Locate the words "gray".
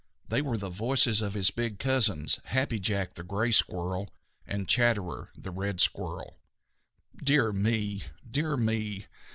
3.23-3.51